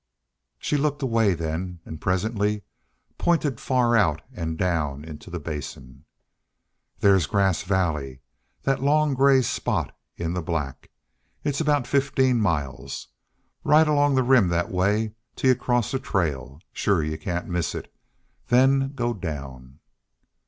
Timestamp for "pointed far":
3.19-3.95